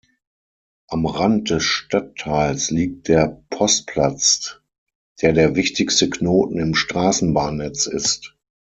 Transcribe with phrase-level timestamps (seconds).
[0.87, 4.59] Am Rand des Stadtteils liegt der Postplatz,
[5.21, 8.35] der der wichtigste Knoten im Straßenbahnnetz ist.